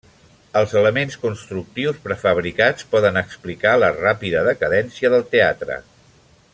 Els 0.61 0.71
elements 0.79 1.17
constructius 1.25 1.99
prefabricats 2.07 2.87
poden 2.95 3.21
explicar 3.23 3.75
la 3.85 3.91
ràpida 3.99 4.43
decadència 4.49 5.13
del 5.17 5.29
teatre. 5.37 5.79